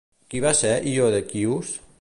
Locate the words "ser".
0.61-0.71